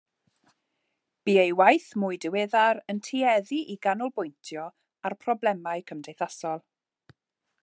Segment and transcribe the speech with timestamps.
[1.27, 4.67] Bu ei waith mwy diweddar yn tueddu i ganolbwyntio
[5.11, 6.69] ar broblemau cymdeithasol.